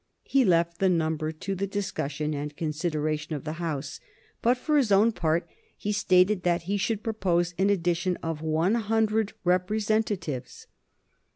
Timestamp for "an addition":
7.59-8.17